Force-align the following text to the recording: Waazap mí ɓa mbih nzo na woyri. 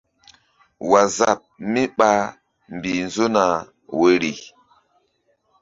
Waazap 0.89 1.39
mí 1.71 1.81
ɓa 1.97 2.11
mbih 2.75 2.99
nzo 3.05 3.25
na 3.35 3.43
woyri. 3.99 4.31